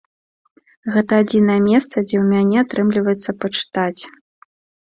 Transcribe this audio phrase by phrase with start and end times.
[0.95, 4.01] Гэта адзінае месца, дзе ў мяне атрымліваецца пачытаць.